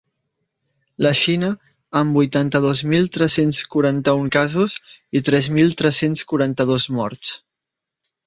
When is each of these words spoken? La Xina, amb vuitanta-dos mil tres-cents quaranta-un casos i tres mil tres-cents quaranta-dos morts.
La 1.05 1.09
Xina, 1.17 1.49
amb 1.99 2.17
vuitanta-dos 2.19 2.81
mil 2.93 3.05
tres-cents 3.17 3.59
quaranta-un 3.75 4.33
casos 4.37 4.77
i 5.19 5.23
tres 5.29 5.51
mil 5.59 5.77
tres-cents 5.83 6.23
quaranta-dos 6.33 6.89
morts. 7.01 7.37